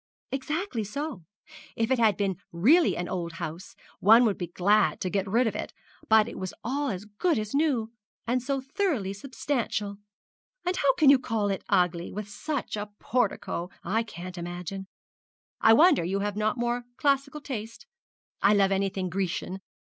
'Exactly 0.31 0.83
so. 0.83 1.25
If 1.75 1.91
it 1.91 1.99
had 1.99 2.17
been 2.17 2.37
really 2.51 2.97
an 2.97 3.07
old 3.07 3.33
house, 3.33 3.75
one 3.99 4.25
would 4.25 4.35
be 4.35 4.47
glad 4.47 4.99
to 5.01 5.11
get 5.11 5.27
rid 5.29 5.45
of 5.45 5.55
it; 5.55 5.73
but 6.09 6.27
it 6.27 6.39
was 6.39 6.55
all 6.63 6.89
as 6.89 7.05
good 7.05 7.37
as 7.37 7.53
new, 7.53 7.91
and 8.25 8.41
so 8.41 8.61
thoroughly 8.61 9.13
substantial! 9.13 9.97
and 10.65 10.75
how 10.77 10.87
you 11.01 11.09
can 11.19 11.21
call 11.21 11.49
it 11.51 11.63
ugly, 11.69 12.11
with 12.11 12.27
such 12.27 12.75
a 12.75 12.89
portico, 12.99 13.69
I 13.83 14.01
can't 14.01 14.39
imagine. 14.39 14.87
I 15.59 15.73
wonder 15.73 16.03
you 16.03 16.21
have 16.21 16.35
not 16.35 16.57
more 16.57 16.85
classical 16.97 17.39
taste. 17.39 17.85
I 18.41 18.55
love 18.55 18.71
anything 18.71 19.07
Grecian. 19.07 19.59